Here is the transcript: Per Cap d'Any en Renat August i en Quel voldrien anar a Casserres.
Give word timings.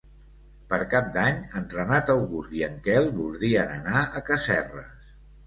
Per 0.69 0.77
Cap 0.93 1.11
d'Any 1.17 1.37
en 1.59 1.67
Renat 1.73 2.09
August 2.15 2.57
i 2.61 2.65
en 2.69 2.81
Quel 2.89 3.11
voldrien 3.19 3.71
anar 3.77 4.01
a 4.01 4.25
Casserres. 4.33 5.15